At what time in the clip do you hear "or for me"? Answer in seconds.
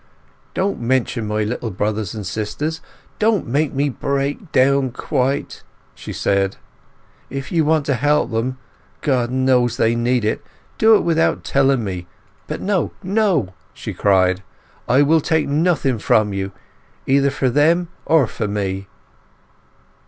18.07-18.87